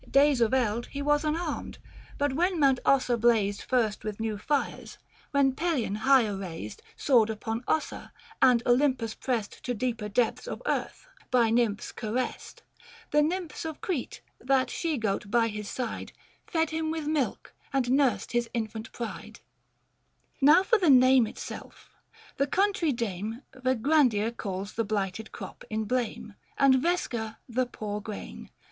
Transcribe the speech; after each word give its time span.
Days 0.09 0.41
of 0.41 0.51
eld 0.51 0.87
475 0.93 0.93
He 0.93 1.01
was 1.03 1.23
unarmed; 1.23 1.77
but 2.17 2.31
Avhen 2.31 2.57
Mount 2.57 2.79
Ossa 2.87 3.17
blazed 3.17 3.61
Fust 3.61 4.03
with 4.03 4.19
new 4.19 4.35
fires; 4.35 4.97
when 5.29 5.51
Pelion 5.53 5.93
higher 5.93 6.35
raised 6.35 6.81
Soared 6.97 7.29
upon 7.29 7.63
Ossa, 7.67 8.11
and 8.41 8.63
Olympus 8.65 9.13
pressed 9.13 9.61
To 9.63 9.75
deeper 9.75 10.09
depths 10.09 10.47
of 10.47 10.59
earth,— 10.65 11.07
by 11.37 11.51
Nymphs 11.51 11.91
caressed, 11.91 12.63
The 13.11 13.21
Nymphs 13.21 13.63
of 13.63 13.79
Crete, 13.79 14.21
that 14.39 14.71
she 14.71 14.97
goat 14.97 15.29
by 15.29 15.49
his 15.49 15.69
side 15.69 16.13
480 16.47 16.47
Fed 16.47 16.69
him 16.71 16.89
with 16.89 17.05
milk, 17.05 17.53
and 17.71 17.91
nursed 17.91 18.31
his 18.31 18.49
infant 18.55 18.91
pride. 18.93 19.41
G 20.39 20.43
2 20.43 20.45
84 20.45 20.45
THE 20.45 20.45
FASTL 20.45 20.45
Book 20.45 20.45
III. 20.45 20.45
Now 20.47 20.63
for 20.63 20.77
the 20.79 20.89
name 21.07 21.27
itself; 21.27 21.89
the 22.37 22.47
country 22.47 22.91
dame 22.91 23.43
Vegrandia 23.53 24.31
calls 24.35 24.73
the 24.73 24.83
blighted 24.83 25.31
crop 25.31 25.63
in 25.69 25.83
blame; 25.83 26.33
And 26.57 26.81
Vesca 26.81 27.37
the 27.47 27.67
poor 27.67 28.01
grain. 28.01 28.49